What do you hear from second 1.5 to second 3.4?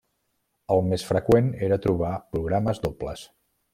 era trobar programes dobles.